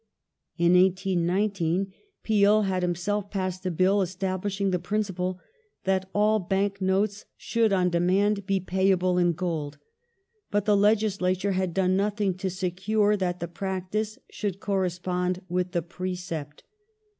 In 0.57 0.73
1819 0.73 1.93
Peel 2.23 2.63
had 2.63 2.81
himself 2.81 3.29
passed 3.29 3.63
a 3.67 3.69
Bill 3.69 3.99
^^^^'^\^' 3.99 4.03
establishing 4.03 4.71
the 4.71 4.79
principle 4.79 5.39
that 5.83 6.09
all 6.11 6.39
Bank 6.39 6.81
notes 6.81 7.25
should 7.37 7.71
on 7.71 7.91
demand 7.91 8.37
1844 8.39 8.47
be 8.47 8.65
payable 8.87 9.17
in 9.19 9.33
gold, 9.33 9.77
but 10.49 10.65
the 10.65 10.75
Legislature 10.75 11.51
had 11.51 11.75
done 11.75 11.95
nothing 11.95 12.35
to 12.37 12.47
secui 12.47 13.13
e 13.13 13.17
that 13.17 13.39
the 13.41 13.47
practice 13.47 14.17
should 14.31 14.59
correspond 14.59 15.43
with 15.47 15.71
the 15.71 15.83
precept. 15.83 16.63